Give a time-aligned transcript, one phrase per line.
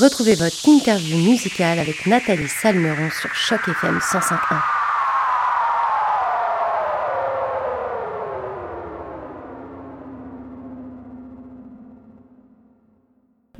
[0.00, 4.38] Retrouvez votre interview musicale avec Nathalie Salmeron sur Choc FM 105.1.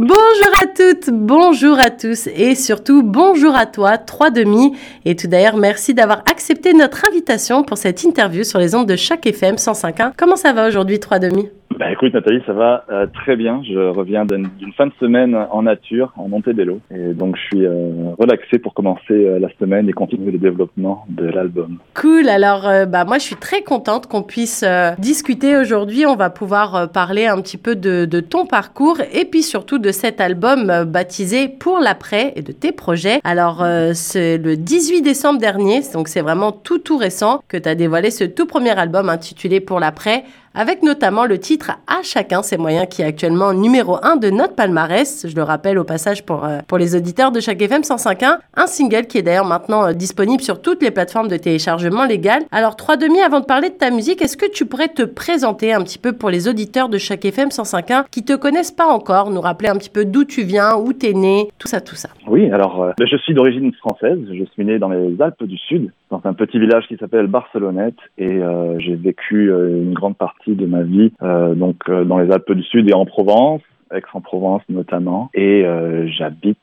[0.00, 4.76] Bonjour à toutes, bonjour à tous et surtout bonjour à toi, 3 demi.
[5.04, 8.96] Et tout d'ailleurs, merci d'avoir accepté notre invitation pour cette interview sur les ondes de
[8.96, 10.14] Choc FM 105.1.
[10.16, 11.48] Comment ça va aujourd'hui, 3 demi?
[11.84, 13.62] Bah écoute Nathalie, ça va euh, très bien.
[13.62, 16.80] Je reviens d'une fin de semaine en nature, en montée vélo.
[16.90, 21.04] Et donc je suis euh, relaxé pour commencer euh, la semaine et continuer le développement
[21.10, 21.76] de l'album.
[21.92, 24.64] Cool, alors bah moi je suis très contente qu'on puisse
[24.98, 26.06] discuter aujourd'hui.
[26.06, 30.22] On va pouvoir parler un petit peu de, ton parcours et puis surtout de cet
[30.22, 33.20] album baptisé Pour l'après et de tes projets.
[33.24, 37.74] Alors c'est le 18 décembre dernier, donc c'est vraiment tout tout récent que tu as
[37.74, 40.24] dévoilé ce tout premier album intitulé Pour l'après
[40.54, 44.54] avec notamment le titre À chacun ses moyens qui est actuellement numéro 1 de notre
[44.54, 45.26] palmarès.
[45.28, 48.66] Je le rappelle au passage pour, euh, pour les auditeurs de chaque FM 105.1, un
[48.66, 52.42] single qui est d'ailleurs maintenant euh, disponible sur toutes les plateformes de téléchargement légal.
[52.52, 55.72] Alors trois demi avant de parler de ta musique, est-ce que tu pourrais te présenter
[55.72, 59.30] un petit peu pour les auditeurs de chaque FM 105.1 qui te connaissent pas encore,
[59.30, 61.96] nous rappeler un petit peu d'où tu viens, où tu es né, tout ça, tout
[61.96, 62.10] ça?
[62.28, 65.90] Oui, alors euh, je suis d'origine française, je suis né dans les Alpes du Sud,
[66.14, 68.40] dans un petit village qui s'appelle Barcelonnette et
[68.78, 72.62] j'ai vécu une grande partie de ma vie, euh, donc euh, dans les Alpes du
[72.62, 73.62] Sud et en Provence.
[73.92, 76.58] Aix-en-Provence notamment, et euh, j'habite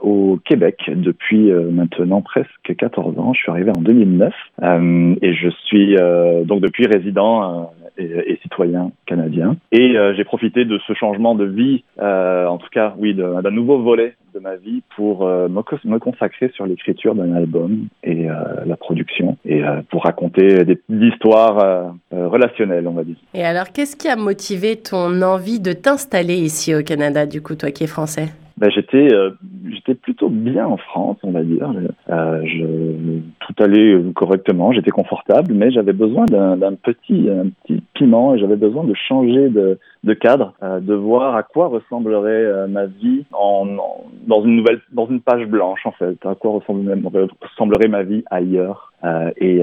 [0.00, 3.32] au Québec depuis maintenant presque 14 ans.
[3.32, 4.32] Je suis arrivé en 2009
[5.22, 5.96] et je suis
[6.44, 9.56] donc depuis résident et, citoyen canadien.
[9.70, 14.14] Et j'ai profité de ce changement de vie, en tout cas, oui, d'un nouveau volet
[14.32, 18.34] de ma vie pour euh, me, consacrer sur l'écriture d'un album et euh,
[18.66, 23.16] la production et euh, pour raconter des, histoires relationnelles, on va dire.
[23.34, 27.54] Et alors, qu'est-ce qui a motivé ton envie de t'installer ici au Canada, du coup,
[27.54, 28.28] toi qui es français?
[28.56, 29.08] Ben, j'étais
[29.70, 31.72] j'étais plutôt bien en France, on va dire.
[32.08, 38.38] je, tout allait correctement, j'étais confortable, mais j'avais besoin d'un petit un petit piment et
[38.38, 42.86] j'avais besoin de changer de de cadre, euh, de voir à quoi ressemblerait euh, ma
[42.86, 43.66] vie en,
[44.26, 48.92] dans une nouvelle, dans une page blanche en fait, à quoi ressemblerait, ma vie ailleurs.
[49.04, 49.60] Euh, et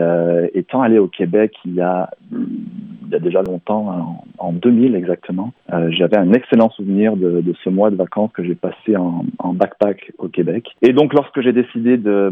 [0.54, 5.54] étant allé au Québec il y a, il y a déjà longtemps, en, 2000 exactement,
[5.90, 9.54] j'avais un excellent souvenir de, de, ce mois de vacances que j'ai passé en, en,
[9.54, 10.76] backpack au Québec.
[10.82, 12.30] Et donc lorsque j'ai décidé de,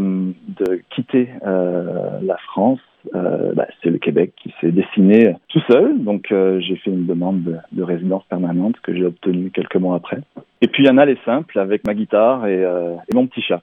[0.60, 2.80] de quitter la France,
[3.16, 6.02] euh, bah, c'est le Québec qui s'est dessiné tout seul.
[6.04, 10.18] Donc euh, j'ai fait une demande de, résidence permanente que j'ai obtenue quelques mois après.
[10.62, 13.28] Et puis il y en a les simples avec ma guitare et, euh, et mon
[13.28, 13.62] petit chat.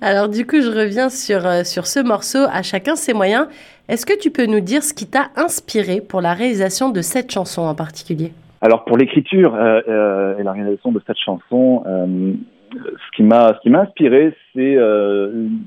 [0.00, 3.46] Alors du coup, je reviens sur, sur ce morceau, à chacun ses moyens.
[3.88, 7.30] Est-ce que tu peux nous dire ce qui t'a inspiré pour la réalisation de cette
[7.30, 8.32] chanson en particulier?
[8.62, 11.84] Alors pour l'écriture et la réalisation de cette chanson,
[12.72, 14.76] ce qui m'a ce qui m'a inspiré, c'est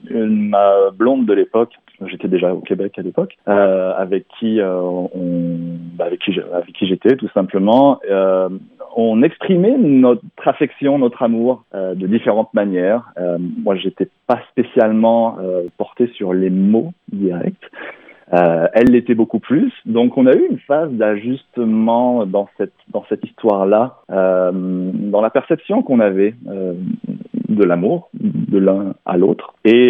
[0.09, 1.73] ma blonde de l'époque
[2.07, 5.49] j'étais déjà au Québec à l'époque, euh, avec qui euh, on,
[5.95, 7.99] bah, avec qui avec qui j'étais tout simplement.
[8.09, 8.49] Euh,
[8.95, 13.11] on exprimait notre affection, notre amour euh, de différentes manières.
[13.17, 15.37] Euh, moi, j'étais pas spécialement
[15.77, 17.55] porté sur les mots directs.
[18.33, 19.71] Euh, elle l'était beaucoup plus.
[19.85, 25.29] Donc on a eu une phase d'ajustement dans cette dans cette histoire-là, euh, dans la
[25.29, 26.73] perception qu'on avait euh,
[27.49, 29.53] de l'amour de l'un à l'autre.
[29.65, 29.89] Et,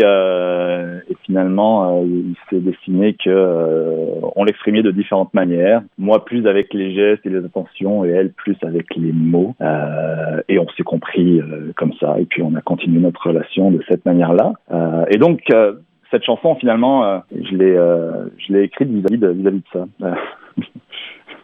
[1.25, 5.81] finalement, il s'est dessiné que on l'exprimait de différentes manières.
[5.97, 9.55] Moi plus avec les gestes et les intentions, et elle plus avec les mots.
[10.49, 11.41] et on s'est compris
[11.77, 12.19] comme ça.
[12.19, 14.53] Et puis on a continué notre relation de cette manière-là.
[15.09, 15.49] et donc
[16.13, 19.87] cette chanson, finalement, euh, je l'ai, euh, je l'ai écrite vis-à-vis de, vis-à-vis de ça.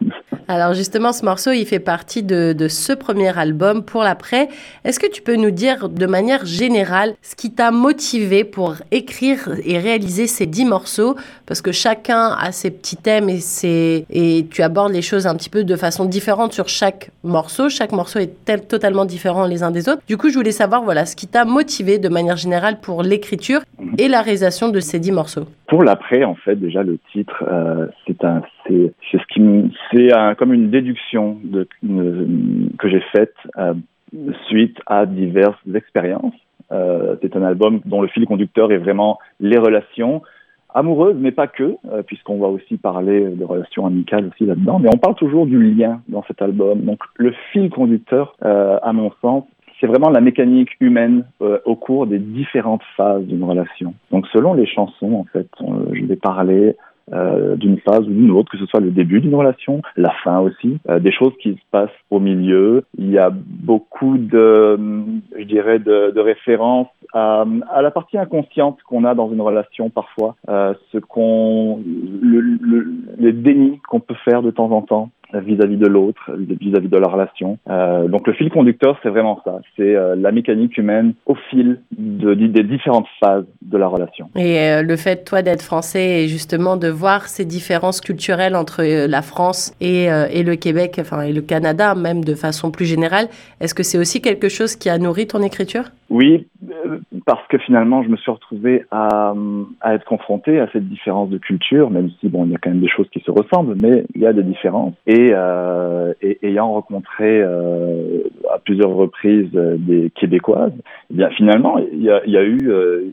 [0.52, 4.48] Alors justement, ce morceau, il fait partie de, ce premier album pour l'après.
[4.84, 9.48] Est-ce que tu peux nous dire de manière générale ce qui t'a motivé pour écrire
[9.64, 11.14] et réaliser ces dix morceaux?
[11.46, 15.36] Parce que chacun a ses petits thèmes et, ses, et tu abordes les choses un
[15.36, 17.68] petit peu de façon différente sur chaque morceau.
[17.68, 20.02] Chaque morceau est totalement différent les uns des autres.
[20.08, 23.60] Du coup, je voulais savoir voilà, ce qui t'a motivé de manière générale pour l'écriture
[23.98, 25.46] et la réalisation de ces dix morceaux.
[25.68, 29.40] Pour l'après, en fait, déjà le titre, euh, c'est un, c'est ce qui,
[29.92, 31.38] c'est un, comme une déduction
[31.82, 33.74] que j'ai faite euh,
[34.48, 36.32] suite à diverses expériences.
[36.72, 40.22] Euh, c'est un album dont le fil conducteur est vraiment les relations
[40.72, 44.78] amoureuses, mais pas que, euh, puisqu'on va aussi parler de relations amicales aussi là-dedans.
[44.78, 46.80] Mais on parle toujours du lien dans cet album.
[46.80, 49.44] Donc le fil conducteur, à mon sens,
[49.78, 51.24] c'est vraiment la mécanique humaine
[51.66, 53.92] au cours des différentes phases d'une relation.
[54.10, 55.48] Donc selon les chansons, en fait,
[55.92, 56.76] je vais parler
[57.12, 60.40] euh, d'une phase ou d'une autre, que ce soit le début d'une relation, la fin
[60.40, 62.84] aussi, euh, des choses qui se passent au milieu.
[62.98, 64.78] Il y a beaucoup de,
[65.38, 69.90] je dirais, de, de références à, à, la partie inconsciente qu'on a dans une relation
[69.90, 71.80] parfois, euh, ce qu'on,
[72.22, 76.88] le, le, les dénis qu'on peut faire de temps en temps vis-à-vis de l'autre, vis-à-vis
[76.88, 77.58] de la relation.
[77.68, 79.60] Euh, donc le fil conducteur, c'est vraiment ça.
[79.76, 84.30] C'est euh, la mécanique humaine au fil de, des différentes phases de la relation.
[84.36, 88.82] Et euh, le fait, toi, d'être français et justement de voir ces différences culturelles entre
[88.82, 93.28] la France et, et le Québec, enfin et le Canada, même de façon plus générale,
[93.60, 95.84] est-ce que c'est aussi quelque chose qui a nourri ton écriture?
[96.10, 96.48] Oui,
[97.26, 99.34] parce que finalement, je me suis retrouvé à,
[99.80, 102.70] à être confronté à cette différence de culture, même si bon, il y a quand
[102.70, 104.94] même des choses qui se ressemblent, mais il y a des différences.
[105.06, 108.22] Et, euh, et ayant rencontré euh,
[108.52, 110.72] à plusieurs reprises euh, des Québécoises,
[111.10, 113.12] eh bien finalement, il y a, il y a eu, euh,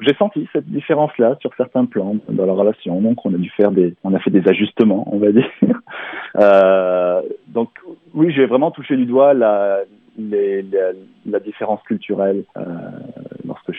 [0.00, 3.00] j'ai senti cette différence-là sur certains plans dans la relation.
[3.00, 5.50] Donc, on a dû faire des, on a fait des ajustements, on va dire.
[6.40, 7.68] Euh, donc,
[8.14, 9.80] oui, j'ai vraiment touché du doigt la
[10.16, 10.64] les,
[11.26, 12.62] la différence culturelle euh,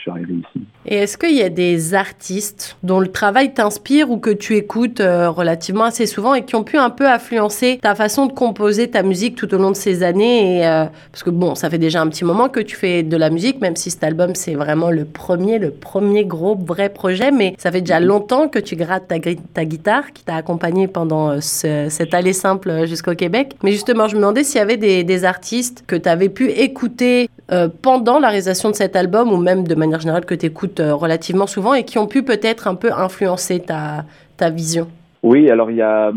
[0.03, 0.65] suis arrivé ici.
[0.85, 4.99] Et est-ce qu'il y a des artistes dont le travail t'inspire ou que tu écoutes
[4.99, 8.89] euh, relativement assez souvent et qui ont pu un peu influencer ta façon de composer
[8.89, 11.77] ta musique tout au long de ces années et, euh, Parce que bon, ça fait
[11.77, 14.55] déjà un petit moment que tu fais de la musique, même si cet album c'est
[14.55, 18.75] vraiment le premier, le premier gros vrai projet, mais ça fait déjà longtemps que tu
[18.75, 19.15] grattes ta,
[19.53, 23.55] ta guitare qui t'a accompagné pendant euh, ce, cette allée simple jusqu'au Québec.
[23.63, 26.49] Mais justement, je me demandais s'il y avait des, des artistes que tu avais pu
[26.49, 30.45] écouter euh, pendant la réalisation de cet album ou même de manière générale que tu
[30.45, 34.05] écoutes euh, relativement souvent et qui ont pu peut-être un peu influencer ta,
[34.37, 34.87] ta vision
[35.23, 36.11] Oui, alors il y a,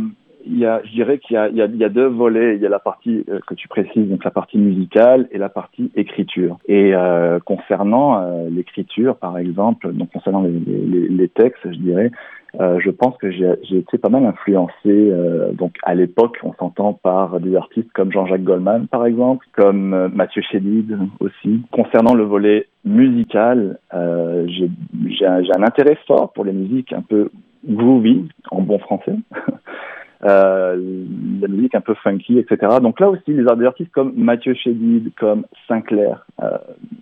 [0.46, 2.56] y a, je dirais qu'il y a, y, a, deux volets.
[2.56, 5.49] Il y a la partie euh, que tu précises, donc la partie musicale et la
[5.49, 6.58] partie écriture.
[6.67, 12.11] Et euh, concernant l'écriture, par exemple, donc concernant les textes, je dirais,
[12.60, 14.72] euh, je pense que j'ai été pas mal influencé.
[14.87, 19.93] Euh, donc à l'époque, on s'entend par des artistes comme Jean-Jacques Goldman, par exemple, comme
[19.93, 21.62] euh, Mathieu Chédid aussi.
[21.70, 27.31] Concernant le volet musical, j'ai un, intérêt fort pour les musiques un peu
[27.66, 29.16] groovy, en bon français.
[30.22, 30.75] La
[31.49, 32.78] musique un peu funky, etc.
[32.82, 36.26] Donc là aussi, les artistes comme Mathieu Chédid, comme Sinclair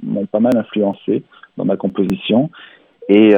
[0.03, 1.23] m'ont pas mal influencé
[1.57, 2.51] dans ma composition.
[3.09, 3.35] Et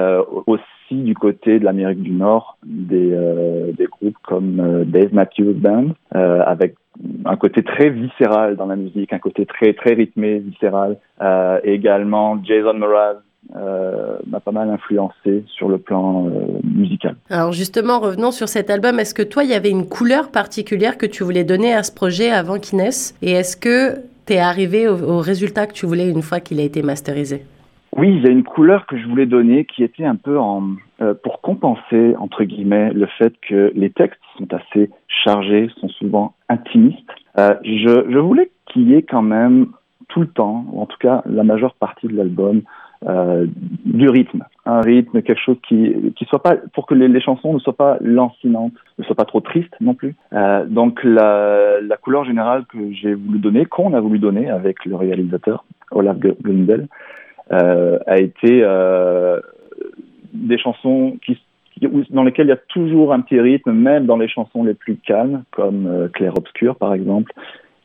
[0.47, 0.65] aussi
[0.95, 5.89] du côté de l'Amérique du Nord, des, euh, des groupes comme euh, Dave Matthews Band,
[6.13, 6.75] avec
[7.27, 10.97] un côté très viscéral dans la musique, un côté très très rythmé, viscéral.
[11.63, 13.17] et également Jason Mraz,
[13.55, 17.15] euh, m'a pas mal influencé sur le plan euh, musical.
[17.31, 18.99] Alors justement, revenons sur cet album.
[18.99, 21.93] Est-ce que toi, il y avait une couleur particulière que tu voulais donner à ce
[21.93, 23.15] projet avant qu'il naisse?
[23.23, 26.65] Et est-ce que tu es arrivé au, résultat que tu voulais une fois qu'il a
[26.65, 27.43] été masterisé?
[27.97, 30.63] Oui, il y a une couleur que je voulais donner qui était un peu en,
[31.01, 36.35] euh, pour compenser, entre guillemets, le fait que les textes sont assez chargés, sont souvent
[36.51, 37.09] intimistes.
[37.39, 39.69] Euh, je, je voulais qu'il y ait quand même
[40.09, 42.63] tout le temps, ou en tout cas la majeure partie de l'album,
[43.07, 43.47] euh,
[43.85, 47.59] du rythme, un rythme, quelque chose qui qui soit pas pour que les, chansons ne
[47.59, 50.15] soient pas lancinantes, ne soient pas trop tristes non plus.
[50.33, 54.85] Euh, donc la, la couleur générale que j'ai voulu donner, qu'on a voulu donner avec
[54.85, 56.87] le réalisateur Olaf Glundel, euh,
[57.51, 59.41] a été euh,
[60.33, 61.39] des chansons qui
[62.11, 64.97] dans lesquelles il y a toujours un petit rythme, même dans les chansons les plus
[64.97, 67.33] calmes, comme euh, Clair Obscur par exemple.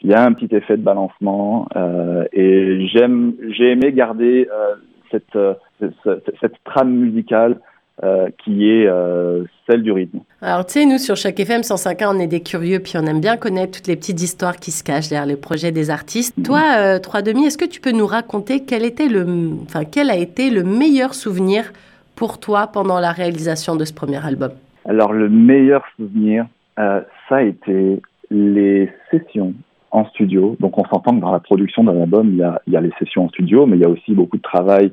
[0.02, 4.76] Il y a un petit effet de balancement euh, et j'aime, j'ai aimé garder euh,
[5.12, 7.60] cette, euh, cette, cette, trame musicale
[8.04, 10.22] euh, qui est euh, celle du rythme.
[10.42, 13.22] Alors, tu sais, nous, sur chaque FM 105.1, on est des curieux, puis on aime
[13.22, 16.36] bien connaître toutes les petites histoires qui se cachent derrière les projets des artistes.
[16.38, 16.44] Mmh.
[16.44, 19.26] Toi, euh, Trois Demi, est-ce que tu peux nous raconter quel, était le,
[19.64, 21.72] enfin, quel a été le meilleur souvenir
[22.16, 24.52] pour toi pendant la réalisation de ce premier album?
[24.86, 26.48] Alors, le meilleur souvenir,
[26.80, 29.54] euh, ça a été les sessions
[29.92, 30.56] en studio.
[30.60, 32.82] Donc on s'entend que dans la production d'un album, il y, a, il y a
[32.82, 34.92] les sessions en studio, mais il y a aussi beaucoup de travail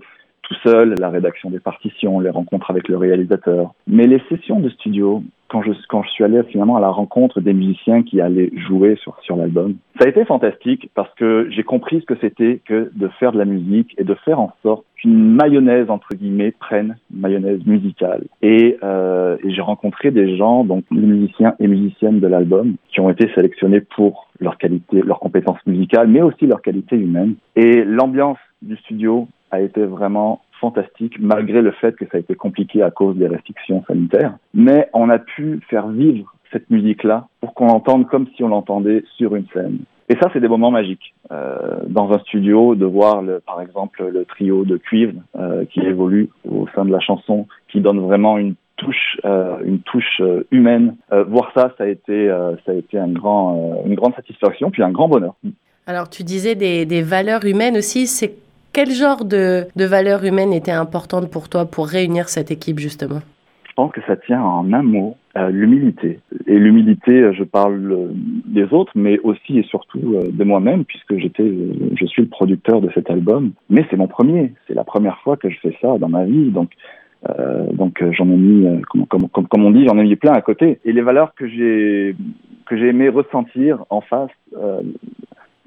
[0.48, 3.74] tout seul, la rédaction des partitions, les rencontres avec le réalisateur.
[3.86, 7.40] Mais les sessions de studio, quand je, quand je suis allé finalement à la rencontre
[7.40, 11.64] des musiciens qui allaient jouer sur, sur l'album, ça a été fantastique parce que j'ai
[11.64, 14.84] compris ce que c'était que de faire de la musique et de faire en sorte
[14.96, 18.24] qu'une mayonnaise, entre guillemets, prenne, une mayonnaise musicale.
[18.40, 23.00] Et, euh, et j'ai rencontré des gens, donc les musiciens et musiciennes de l'album, qui
[23.00, 27.34] ont été sélectionnés pour leur qualité, leurs compétences musicales, mais aussi leur qualité humaine.
[27.54, 32.34] Et l'ambiance du studio a été vraiment fantastique, malgré le fait que ça a été
[32.34, 34.34] compliqué à cause des restrictions sanitaires.
[34.54, 39.04] Mais on a pu faire vivre cette musique-là pour qu'on l'entende comme si on l'entendait
[39.16, 39.78] sur une scène.
[40.08, 41.14] Et ça, c'est des moments magiques.
[41.30, 45.80] Euh, dans un studio, de voir, le, par exemple, le trio de cuivre euh, qui
[45.80, 50.94] évolue au sein de la chanson, qui donne vraiment une touche, une touche humaine.
[51.10, 52.28] voir ça, ça a été,
[52.64, 55.34] ça a été un grand, une grande satisfaction, puis un grand bonheur.
[55.88, 58.06] Alors, tu disais des, des valeurs humaines aussi.
[58.06, 58.36] C'est
[58.78, 63.18] quel genre de, de valeurs humaines étaient importantes pour toi pour réunir cette équipe justement?
[63.68, 66.20] Je pense que ça tient en un mot, euh, l'humilité.
[66.46, 68.06] Et l'humilité, euh, je parle euh,
[68.46, 71.52] des autres, mais aussi et surtout de moi-même, puisque j'étais,
[71.96, 73.50] je suis le producteur de cet album.
[73.68, 76.50] Mais c'est mon premier, c'est la première fois que je fais ça dans ma vie,
[76.50, 76.70] donc.
[77.72, 80.78] Donc j'en ai mis, comme, comme, on dit, j'en ai mis plein à côté.
[80.84, 82.14] Et les valeurs que j'ai
[82.64, 84.30] que j'ai aimé ressentir en face,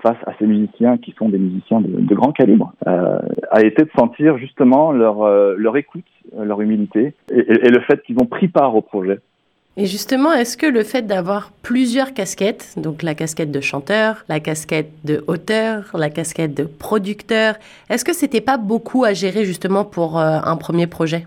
[0.02, 3.20] face à ces musiciens qui sont des musiciens de, de grand calibre, euh,
[3.52, 6.06] a été de sentir justement leur, euh, leur écoute,
[6.38, 9.20] euh, leur humilité et, et, le fait qu'ils ont pris part au projet.
[9.78, 14.42] Et justement, est-ce que le fait d'avoir plusieurs casquettes, donc la casquette de chanteur, la
[14.42, 17.56] casquette de auteur, la casquette de producteur,
[17.90, 21.26] est-ce que c'était pas beaucoup à gérer justement pour euh, un premier projet?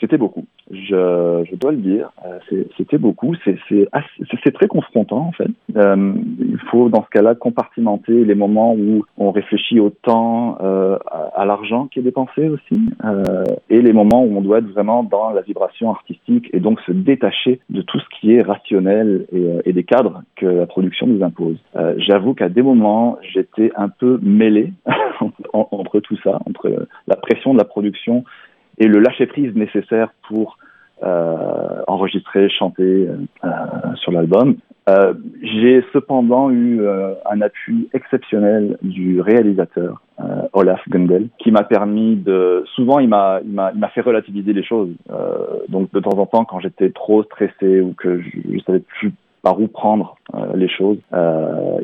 [0.00, 0.41] C'était beaucoup
[0.72, 3.34] je, je, dois le dire, euh, c'était beaucoup.
[3.44, 5.50] C'est très confrontant en fait.
[5.76, 10.98] Euh, il faut dans ce cas-là compartimenter les moments où on réfléchit au temps, euh,
[11.34, 15.02] à, l'argent qui est dépensé aussi, euh, et les moments où on doit être vraiment
[15.02, 19.36] dans la vibration artistique et donc se détacher de tout ce qui est rationnel et,
[19.36, 21.58] euh, et des cadres que la production nous impose.
[21.76, 24.72] Euh, j'avoue qu'à des moments, j'étais un peu mêlé
[25.52, 28.24] entre tout ça, entre la pression de la production
[28.78, 30.58] et le lâcher prise nécessaire pour
[31.02, 33.08] euh, enregistrer, chanter
[33.44, 33.48] euh,
[33.96, 34.56] sur l'album.
[34.88, 41.62] Euh, j'ai cependant eu euh, un appui exceptionnel du réalisateur euh, Olaf Gundel, qui m'a
[41.62, 42.64] permis de.
[42.74, 44.90] Souvent, il m'a, il m'a, il m'a fait relativiser les choses.
[45.68, 49.12] donc, de temps en temps, quand j'étais trop stressé ou que je, je savais plus
[49.42, 50.16] par où prendre
[50.54, 50.98] les choses,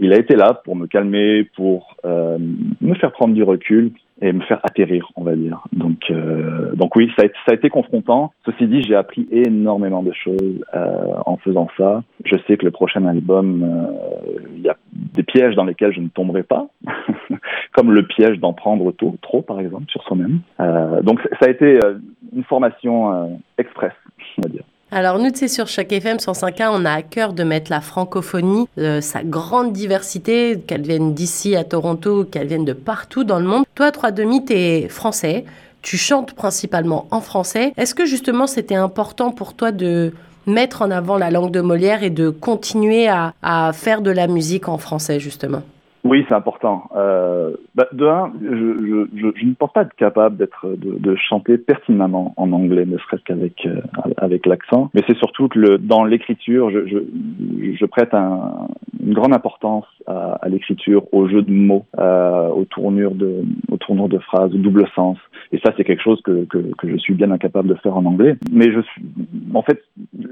[0.00, 4.40] il a été là pour me calmer, pour me faire prendre du recul et me
[4.42, 5.62] faire atterrir, on va dire.
[5.72, 8.32] Donc, euh, donc oui, ça a, ça a, été confrontant.
[8.44, 12.02] Ceci dit, j'ai appris énormément de choses euh, en faisant ça.
[12.24, 16.00] Je sais que le prochain album, euh, il y a des pièges dans lesquels je
[16.00, 16.68] ne tomberai pas,
[17.72, 20.40] comme le piège d'en prendre tôt, trop, par exemple, sur soi-même.
[20.60, 21.98] Euh, donc, ça a été euh,
[22.34, 23.92] une formation euh, express,
[24.38, 24.64] on va dire.
[24.90, 28.66] Alors nous, sais, sur chaque FM 105.1, on a à cœur de mettre la francophonie,
[28.78, 33.44] euh, sa grande diversité, qu'elle vienne d'ici à Toronto, qu'elle vienne de partout dans le
[33.44, 33.64] monde.
[33.74, 35.44] Toi, 3 demi, t'es français,
[35.82, 37.74] tu chantes principalement en français.
[37.76, 40.14] Est-ce que justement c'était important pour toi de
[40.46, 44.68] mettre en avant la langue de Molière et de continuer à faire de la musique
[44.68, 45.62] en français justement?
[46.04, 46.88] Oui, c'est important.
[46.96, 50.98] Euh, bah, de un, je, je, je, je, ne pense pas être capable d'être de,
[50.98, 53.80] de, chanter pertinemment en anglais, ne serait-ce qu'avec euh,
[54.16, 54.90] avec l'accent.
[54.94, 58.68] Mais c'est surtout que le, dans l'écriture, je, prête un,
[59.04, 63.76] une grande importance à, à l'écriture, au jeu de mots, euh, aux tournures de aux
[63.76, 65.18] tournures de phrases, au double sens.
[65.52, 68.04] Et ça, c'est quelque chose que, que, que je suis bien incapable de faire en
[68.04, 68.36] anglais.
[68.52, 69.02] Mais je suis,
[69.54, 69.82] en fait,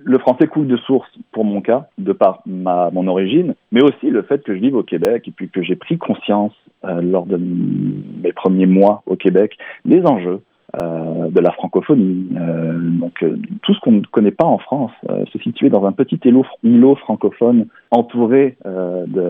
[0.05, 4.11] le français coule de source pour mon cas, de par ma mon origine, mais aussi
[4.11, 6.53] le fait que je vive au Québec et puis que j'ai pris conscience
[6.85, 10.41] euh, lors de mes premiers mois au Québec des enjeux
[10.81, 12.29] euh, de la francophonie.
[12.37, 13.25] Euh, donc
[13.63, 14.93] tout ce qu'on ne connaît pas en France,
[15.33, 18.57] se situer dans un petit îlot, francophone entouré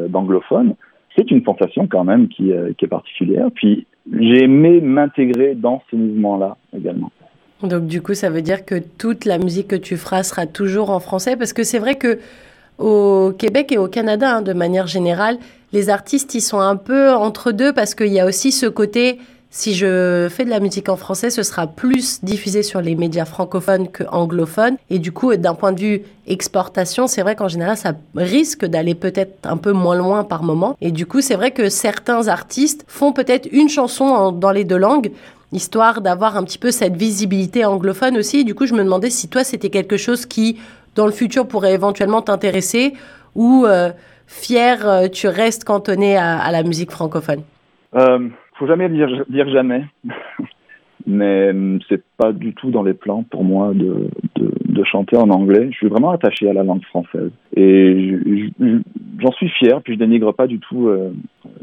[0.09, 0.75] d'anglophones,
[1.16, 3.49] c'est une sensation quand même qui, qui est particulière.
[3.55, 7.11] Puis j'ai aimé m'intégrer dans ce mouvement-là également.
[7.62, 10.90] Donc du coup, ça veut dire que toute la musique que tu feras sera toujours
[10.90, 12.19] en français, parce que c'est vrai que
[12.78, 15.38] au Québec et au Canada, hein, de manière générale,
[15.73, 19.18] les artistes, ils sont un peu entre deux parce qu'il y a aussi ce côté,
[19.50, 23.25] si je fais de la musique en français, ce sera plus diffusé sur les médias
[23.25, 24.76] francophones que anglophones.
[24.90, 28.94] Et du coup, d'un point de vue exportation, c'est vrai qu'en général, ça risque d'aller
[28.94, 30.76] peut-être un peu moins loin par moment.
[30.80, 34.76] Et du coup, c'est vrai que certains artistes font peut-être une chanson dans les deux
[34.76, 35.11] langues,
[35.52, 38.44] histoire d'avoir un petit peu cette visibilité anglophone aussi.
[38.44, 40.58] Du coup, je me demandais si toi, c'était quelque chose qui
[40.96, 42.94] dans le futur pourrait éventuellement t'intéresser
[43.35, 43.90] ou euh,
[44.26, 47.42] fier, euh, tu restes cantonné à, la musique francophone?
[47.95, 48.28] Euh,
[48.59, 49.09] Faut jamais dire,
[49.49, 49.85] jamais,
[51.06, 54.09] mais hum, c'est pas du tout dans les plans pour moi de,
[54.85, 55.68] chanter en anglais.
[55.73, 58.21] Je suis vraiment attaché à la langue française et
[59.18, 59.80] j'en suis fier.
[59.83, 61.12] Puis je dénigre pas du tout euh,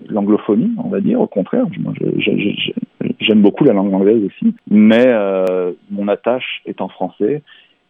[0.10, 1.22] l'anglophonie, on va dire.
[1.22, 1.65] Au contraire,
[3.20, 7.43] j'aime beaucoup la langue anglaise aussi, mais euh, mon attache est en français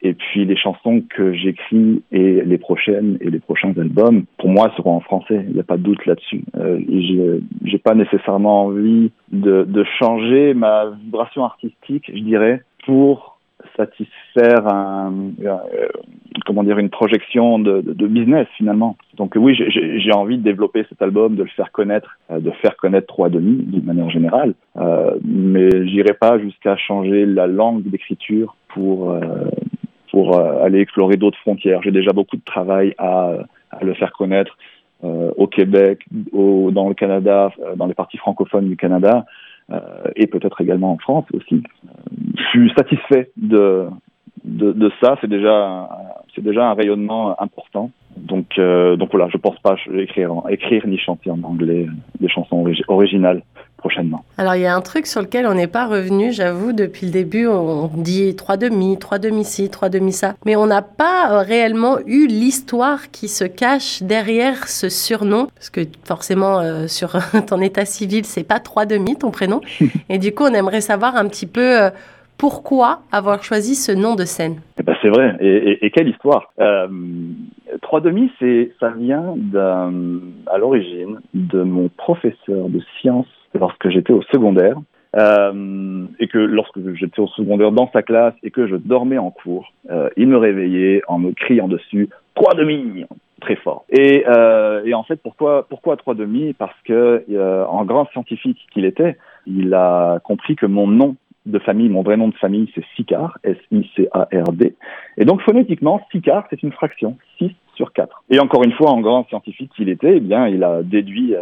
[0.03, 4.71] et puis les chansons que j'écris et les prochaines et les prochains albums, pour moi,
[4.75, 5.45] seront en français.
[5.47, 6.43] Il n'y a pas de doute là-dessus.
[6.57, 13.37] Euh, j'ai pas nécessairement envie de, changer ma vibration artistique, je dirais, pour
[13.77, 15.57] satisfaire un, euh,
[16.45, 18.97] comment dire une projection de, business finalement.
[19.17, 22.75] Donc oui, j'ai envie de développer cet album, de le faire connaître, euh, de faire
[22.77, 28.55] connaître trois demi d'une manière générale, euh, mais j'irai pas jusqu'à changer la langue d'écriture
[28.69, 29.21] pour euh,
[30.13, 31.81] pour aller explorer d'autres frontières.
[31.83, 33.33] J'ai déjà beaucoup de travail à,
[33.81, 34.55] le faire connaître
[35.01, 39.25] au Québec, dans le Canada, dans les parties francophones du Canada.
[39.71, 39.79] Euh,
[40.15, 41.63] et peut-être également en France aussi.
[42.37, 43.87] je suis satisfait de,
[45.01, 45.17] ça.
[45.21, 45.89] C'est déjà,
[46.35, 47.91] un rayonnement important.
[48.17, 51.87] Donc, euh, voilà, je pense pas écrire ni chanter en anglais
[52.19, 53.41] des chansons originales
[53.83, 54.23] prochainement.
[54.37, 57.11] Alors il y a un truc sur lequel on n'est pas revenu, j'avoue, depuis le
[57.11, 61.31] début, on dit trois demi, trois demi ci, trois demi ça, mais on n'a pas
[61.31, 67.17] euh, réellement eu l'histoire qui se cache derrière ce surnom, parce que forcément euh, sur
[67.47, 69.59] ton état civil c'est pas trois demi ton prénom,
[70.09, 71.89] et du coup on aimerait savoir un petit peu euh,
[72.37, 74.61] pourquoi avoir choisi ce nom de scène.
[74.79, 76.51] Eh ben, C'est vrai, et, quelle histoire.
[76.59, 76.87] Euh,
[77.81, 79.35] Trois demi, c'est ça vient
[80.47, 84.77] à l'origine de mon professeur de sciences lorsque j'étais au secondaire,
[85.15, 89.29] euh, et que lorsque j'étais au secondaire dans sa classe et que je dormais en
[89.29, 93.05] cours, euh, il me réveillait en me criant dessus trois demi
[93.39, 93.85] très fort.
[93.89, 96.53] Et, euh, et en fait, pourquoi pourquoi trois demi?
[96.53, 97.23] Parce que
[97.67, 102.17] en grand scientifique qu'il était, il a compris que mon nom de famille, mon vrai
[102.17, 104.75] nom de famille, c'est Sicard, S-I-C-A-R-D.
[105.17, 108.23] Et donc, phonétiquement, Sicard, c'est une fraction, 6 sur 4.
[108.29, 111.35] Et encore une fois, en grand scientifique qu'il était, eh bien, il a déduit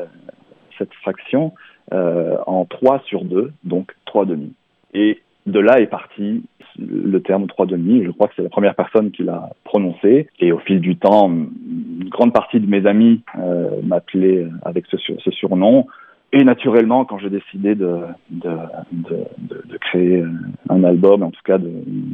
[0.79, 1.53] cette fraction
[1.93, 4.53] euh, en 3 sur 2, donc 3 demi.
[4.93, 6.43] Et de là est parti
[6.77, 8.03] le terme 3 demi.
[8.03, 10.27] Je crois que c'est la première personne qui l'a prononcé.
[10.39, 15.31] Et au fil du temps, une grande partie de mes amis euh, m'appelaient avec ce
[15.31, 15.87] surnom.
[16.33, 17.97] Et naturellement, quand j'ai décidé de,
[18.29, 18.49] de,
[18.91, 20.23] de, créer
[20.69, 21.69] un album, en tout cas de,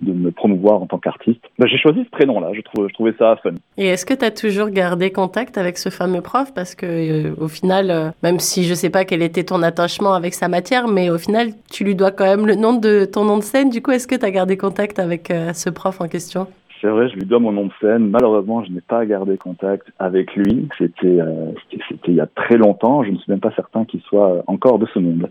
[0.05, 2.49] me promouvoir en tant qu'artiste, bah, j'ai choisi ce prénom-là.
[2.53, 2.61] Je,
[2.93, 3.51] trouvais ça fun.
[3.77, 6.51] Et est-ce que tu as toujours gardé contact avec ce fameux prof?
[6.55, 10.13] Parce que euh, au final, euh, même si je sais pas quel était ton attachement
[10.13, 13.23] avec sa matière, mais au final, tu lui dois quand même le nom de ton
[13.23, 13.69] nom de scène.
[13.69, 16.47] Du coup, est-ce que tu as gardé contact avec euh, ce prof en question?
[16.81, 18.09] C'est vrai, je lui dois mon nom de scène.
[18.09, 20.67] Malheureusement, je n'ai pas gardé contact avec lui.
[20.77, 21.51] C'était euh,
[21.89, 23.03] c'était il y a très longtemps.
[23.03, 25.29] Je ne suis même pas certain qu'il soit encore de ce monde.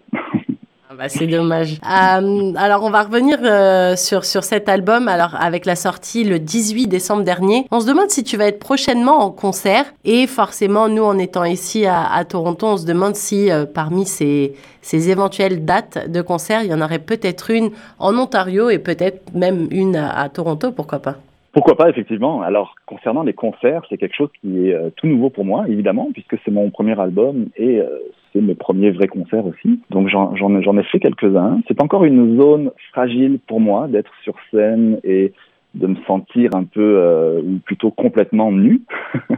[0.88, 1.80] Ah bah, c'est dommage.
[1.82, 5.08] Euh, alors on va revenir euh, sur sur cet album.
[5.08, 8.60] Alors avec la sortie le 18 décembre dernier, on se demande si tu vas être
[8.60, 9.84] prochainement en concert.
[10.04, 14.06] Et forcément, nous en étant ici à, à Toronto, on se demande si euh, parmi
[14.06, 18.78] ces ces éventuelles dates de concert, il y en aurait peut-être une en Ontario et
[18.78, 20.70] peut-être même une à Toronto.
[20.70, 21.16] Pourquoi pas
[21.56, 22.42] pourquoi pas, effectivement.
[22.42, 26.10] Alors, concernant les concerts, c'est quelque chose qui est euh, tout nouveau pour moi, évidemment,
[26.12, 27.86] puisque c'est mon premier album et euh,
[28.34, 29.80] c'est mes premiers vrais concerts aussi.
[29.88, 31.62] Donc, j'en ai fait quelques-uns.
[31.66, 35.32] C'est encore une zone fragile pour moi d'être sur scène et
[35.72, 38.82] de me sentir un peu, euh, ou plutôt complètement nu.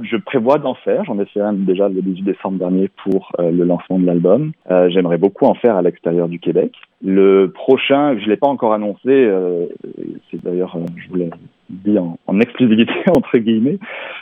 [0.00, 1.04] je prévois d'en faire.
[1.04, 4.52] J'en ai fait un déjà le 18 décembre dernier pour le lancement de l'album.
[4.88, 6.72] J'aimerais beaucoup en faire à l'extérieur du Québec.
[7.04, 9.66] Le prochain, je l'ai pas encore annoncé, euh,
[10.30, 11.30] c'est d'ailleurs, euh, je vous l'ai
[11.72, 13.78] dit en, exclusivité entre guillemets,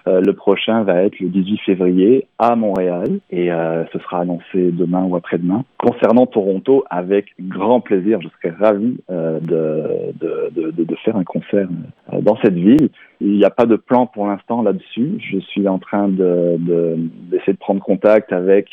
[0.07, 4.73] euh, le prochain va être le 18 février à Montréal et euh, ce sera annoncé
[4.73, 5.65] demain ou après-demain.
[5.79, 9.41] Concernant Toronto, avec grand plaisir, je serais ravi de,
[10.21, 11.69] de, de, de, faire un concert
[12.21, 12.89] dans cette ville.
[13.21, 15.19] Il n'y a pas de plan pour l'instant là-dessus.
[15.19, 18.69] Je suis en train de d'essayer de, prendre contact avec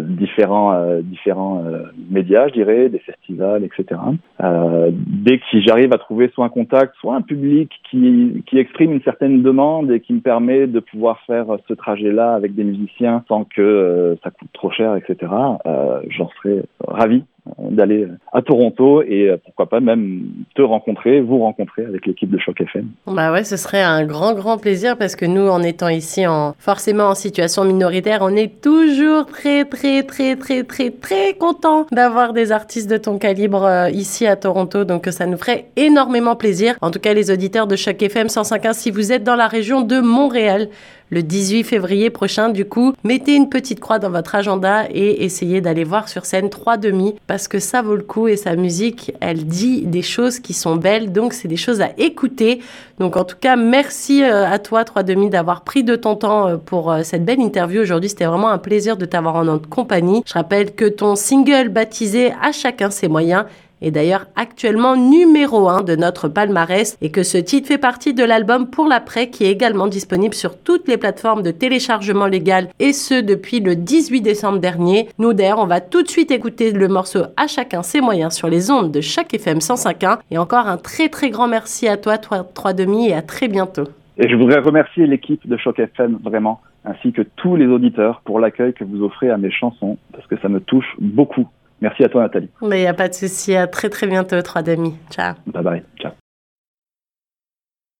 [0.00, 1.64] différents différents
[2.10, 4.00] médias, je dirais, des festivals etc.
[4.42, 8.92] Euh, dès que j'arrive à trouver soit un contact, soit un public qui, qui exprime
[8.92, 13.24] une certaine demande et qui me permet de pouvoir faire ce trajet-là avec des musiciens
[13.28, 15.32] sans que euh, ça coûte trop cher, etc.,
[15.66, 17.24] euh, j'en serais ravi
[17.58, 20.22] d'aller à Toronto et euh, pourquoi pas même
[20.54, 22.86] te rencontrer, vous rencontrer avec l'équipe de Choc FM.
[23.06, 26.54] Bah ouais, ce serait un grand grand plaisir parce que nous, en étant ici en
[26.58, 32.32] forcément en situation minoritaire, on est toujours très très très très très très content d'avoir
[32.32, 34.84] des artistes de ton calibre euh, ici à Toronto.
[34.84, 36.76] Donc ça nous ferait énormément plaisir.
[36.80, 39.82] En tout cas, les auditeurs de Choc FM 105.1, si vous êtes dans la région
[39.82, 40.68] de Montréal,
[41.12, 42.48] le 18 février prochain.
[42.48, 46.48] Du coup, mettez une petite croix dans votre agenda et essayez d'aller voir sur scène
[46.48, 50.40] trois demi parce que ça vaut le coup et sa musique, elle dit des choses
[50.40, 51.12] qui sont belles.
[51.12, 52.60] Donc, c'est des choses à écouter.
[52.98, 56.48] Donc, en tout cas, merci euh, à toi, trois demi, d'avoir pris de ton temps
[56.48, 58.08] euh, pour euh, cette belle interview aujourd'hui.
[58.08, 60.22] C'était vraiment un plaisir de t'avoir en notre compagnie.
[60.24, 63.44] Je rappelle que ton single baptisé À chacun ses moyens
[63.82, 68.24] est d'ailleurs actuellement numéro 1 de notre palmarès et que ce titre fait partie de
[68.24, 72.92] l'album Pour l'après qui est également disponible sur toutes les plateformes de téléchargement légal et
[72.92, 75.08] ce depuis le 18 décembre dernier.
[75.18, 78.48] Nous d'ailleurs on va tout de suite écouter le morceau à chacun ses moyens sur
[78.48, 82.18] les ondes de chaque FM 105.1 et encore un très très grand merci à toi
[82.18, 83.84] 3 demi et à très bientôt.
[84.18, 88.40] Et je voudrais remercier l'équipe de Choc FM vraiment ainsi que tous les auditeurs pour
[88.40, 91.48] l'accueil que vous offrez à mes chansons parce que ça me touche beaucoup
[91.82, 92.48] Merci à toi, Nathalie.
[92.62, 93.56] Mais il n'y a pas de souci.
[93.56, 94.94] À très, très bientôt, trois demi.
[95.10, 95.34] Ciao.
[95.46, 95.82] Bye bye.
[95.98, 96.12] Ciao.